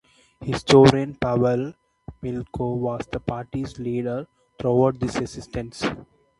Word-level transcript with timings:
Historian 0.43 1.13
Pavel 1.13 1.75
Miliukov 2.23 2.75
was 2.77 3.05
the 3.11 3.19
party's 3.19 3.77
leader 3.77 4.25
throughout 4.59 4.95
its 5.03 5.15
existence. 5.17 5.83